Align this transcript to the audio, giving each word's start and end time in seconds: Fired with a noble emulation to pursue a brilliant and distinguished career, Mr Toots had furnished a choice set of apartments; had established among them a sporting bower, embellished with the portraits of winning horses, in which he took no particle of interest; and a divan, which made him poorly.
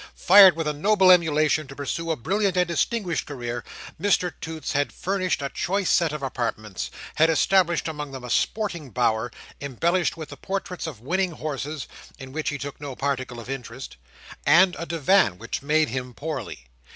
Fired 0.15 0.55
with 0.55 0.67
a 0.67 0.73
noble 0.73 1.11
emulation 1.11 1.67
to 1.67 1.75
pursue 1.75 2.09
a 2.09 2.15
brilliant 2.15 2.57
and 2.57 2.67
distinguished 2.67 3.27
career, 3.27 3.63
Mr 4.01 4.33
Toots 4.41 4.71
had 4.71 4.91
furnished 4.91 5.43
a 5.43 5.49
choice 5.49 5.91
set 5.91 6.11
of 6.11 6.23
apartments; 6.23 6.89
had 7.17 7.29
established 7.29 7.87
among 7.87 8.09
them 8.11 8.23
a 8.23 8.29
sporting 8.31 8.89
bower, 8.89 9.29
embellished 9.61 10.17
with 10.17 10.29
the 10.29 10.37
portraits 10.37 10.87
of 10.87 11.01
winning 11.01 11.33
horses, 11.33 11.87
in 12.17 12.31
which 12.31 12.49
he 12.49 12.57
took 12.57 12.81
no 12.81 12.95
particle 12.95 13.39
of 13.39 13.47
interest; 13.47 13.97
and 14.43 14.75
a 14.79 14.87
divan, 14.87 15.37
which 15.37 15.61
made 15.61 15.89
him 15.89 16.15
poorly. 16.15 16.65